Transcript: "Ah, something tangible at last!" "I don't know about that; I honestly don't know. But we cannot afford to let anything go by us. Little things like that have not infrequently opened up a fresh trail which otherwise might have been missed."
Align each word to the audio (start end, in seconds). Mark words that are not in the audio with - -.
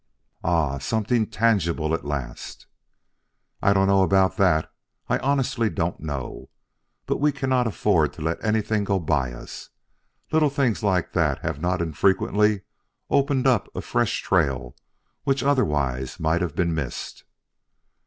"Ah, 0.43 0.79
something 0.79 1.27
tangible 1.27 1.93
at 1.93 2.03
last!" 2.03 2.65
"I 3.61 3.71
don't 3.71 3.85
know 3.87 4.01
about 4.01 4.35
that; 4.37 4.71
I 5.07 5.19
honestly 5.19 5.69
don't 5.69 5.99
know. 5.99 6.49
But 7.05 7.17
we 7.17 7.31
cannot 7.31 7.67
afford 7.67 8.11
to 8.13 8.23
let 8.23 8.43
anything 8.43 8.83
go 8.83 8.97
by 8.97 9.31
us. 9.31 9.69
Little 10.31 10.49
things 10.49 10.81
like 10.81 11.13
that 11.13 11.37
have 11.43 11.61
not 11.61 11.83
infrequently 11.83 12.61
opened 13.11 13.45
up 13.45 13.69
a 13.75 13.81
fresh 13.83 14.23
trail 14.23 14.75
which 15.23 15.43
otherwise 15.43 16.19
might 16.19 16.41
have 16.41 16.55
been 16.55 16.73
missed." 16.73 17.23